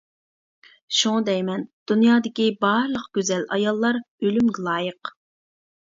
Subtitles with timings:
[0.99, 5.13] شۇڭا دەيمەن: دۇنيادىكى بارلىق گۈزەل ئاياللار ئۆلۈمگە لايىق!